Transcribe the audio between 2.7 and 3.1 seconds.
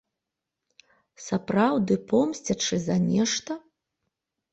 за